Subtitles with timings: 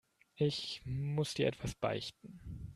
[0.37, 2.39] Ich muss dir etwas beichten.